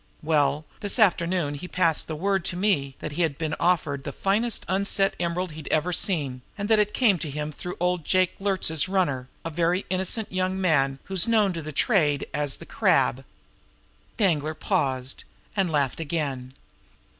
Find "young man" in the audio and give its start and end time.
10.37-10.97